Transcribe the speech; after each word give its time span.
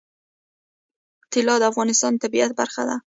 طلا 1.33 1.55
د 1.59 1.63
افغانستان 1.71 2.11
د 2.15 2.21
طبیعت 2.23 2.51
برخه 2.59 2.83
ده. 2.89 2.95